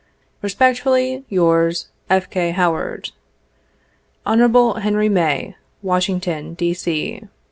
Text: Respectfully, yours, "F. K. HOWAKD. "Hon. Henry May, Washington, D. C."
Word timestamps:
Respectfully, 0.41 1.25
yours, 1.29 1.89
"F. 2.09 2.27
K. 2.31 2.53
HOWAKD. 2.53 3.11
"Hon. 4.25 4.77
Henry 4.81 5.09
May, 5.09 5.55
Washington, 5.83 6.55
D. 6.55 6.73
C." 6.73 7.21